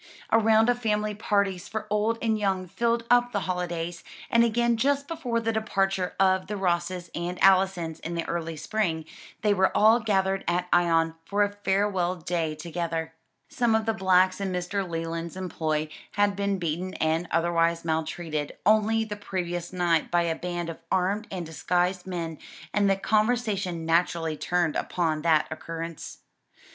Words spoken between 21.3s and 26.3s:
disguised men, and the conversation naturally turned upon that occurrence.